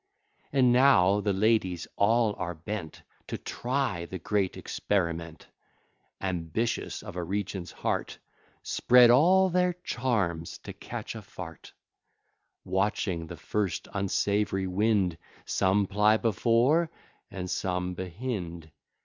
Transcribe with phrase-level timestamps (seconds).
[0.51, 5.45] And now, the ladies all are bent, To try the great experiment,
[6.19, 8.17] Ambitious of a regent's heart,
[8.63, 11.39] Spread all their charms to catch a f
[12.65, 16.89] Watching the first unsavoury wind, Some ply before,
[17.29, 18.71] and some behind.